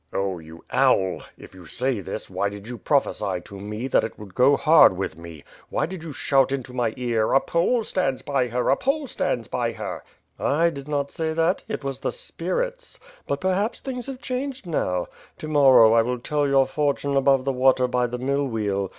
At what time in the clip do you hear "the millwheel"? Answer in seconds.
18.07-18.89